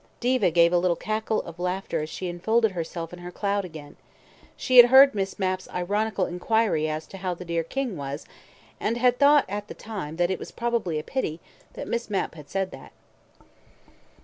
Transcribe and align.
Diva 0.19 0.49
gave 0.49 0.73
a 0.73 0.79
little 0.79 0.95
cackle 0.95 1.43
of 1.43 1.59
laughter 1.59 2.01
as 2.01 2.09
she 2.09 2.27
enfolded 2.27 2.71
herself 2.71 3.13
in 3.13 3.19
her 3.19 3.29
cloud 3.29 3.63
again. 3.63 3.97
She 4.57 4.77
had 4.77 4.87
heard 4.87 5.13
Miss 5.13 5.37
Mapp's 5.37 5.69
ironical 5.69 6.25
inquiry 6.25 6.89
as 6.89 7.05
to 7.05 7.17
how 7.17 7.35
the 7.35 7.45
dear 7.45 7.63
King 7.63 7.95
was, 7.95 8.25
and 8.79 8.97
had 8.97 9.19
thought 9.19 9.45
at 9.47 9.67
the 9.67 9.75
time 9.75 10.15
that 10.15 10.31
it 10.31 10.39
was 10.39 10.49
probably 10.51 10.97
a 10.97 11.03
pity 11.03 11.39
that 11.73 11.87
Miss 11.87 12.09
Mapp 12.09 12.33
had 12.33 12.49
said 12.49 12.71
that. 12.71 12.93